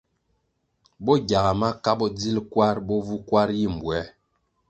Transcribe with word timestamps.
Bo 1.03 1.13
gyaga 1.27 1.53
maka 1.61 1.91
bo 1.93 1.99
bodzil 1.99 2.37
kwarʼ 2.51 2.79
bo 2.87 2.95
vu 3.05 3.15
kwar 3.27 3.49
yi 3.57 3.67
mbwē. 3.75 3.99